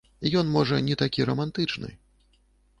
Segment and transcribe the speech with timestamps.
[0.39, 1.89] Ён можа не такі рамантычны.